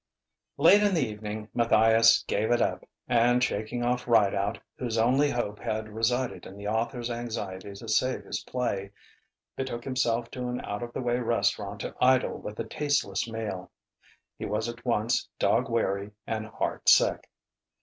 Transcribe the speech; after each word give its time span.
XVII 0.57 0.63
Late 0.65 0.81
in 0.81 0.93
the 0.95 1.07
evening, 1.07 1.49
Matthias 1.53 2.23
gave 2.23 2.49
it 2.49 2.59
up, 2.59 2.89
and 3.07 3.43
shaking 3.43 3.83
off 3.85 4.07
Rideout 4.07 4.57
(whose 4.79 4.97
only 4.97 5.29
hope 5.29 5.59
had 5.59 5.89
resided 5.89 6.47
in 6.47 6.57
the 6.57 6.67
author's 6.67 7.11
anxiety 7.11 7.73
to 7.73 7.87
save 7.87 8.23
his 8.23 8.39
play) 8.39 8.93
betook 9.55 9.83
himself 9.83 10.31
to 10.31 10.47
an 10.47 10.59
out 10.61 10.81
of 10.81 10.91
the 10.93 11.03
way 11.03 11.19
restaurant 11.19 11.81
to 11.81 11.93
idle 12.01 12.39
with 12.39 12.59
a 12.59 12.63
tasteless 12.63 13.29
meal. 13.29 13.69
He 14.39 14.45
was 14.47 14.67
at 14.67 14.83
once 14.83 15.29
dog 15.37 15.69
weary 15.69 16.13
and 16.25 16.47
heart 16.47 16.89
sick. 16.89 17.29